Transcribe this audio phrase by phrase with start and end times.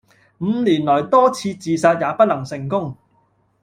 [0.39, 2.97] 五年來多次自殺也不能成功